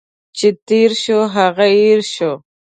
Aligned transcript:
چي 0.37 0.49
تیر 0.67 0.91
شو، 1.03 1.19
هغه 1.35 1.67
هٻر 1.75 1.99
شو. 2.13 2.31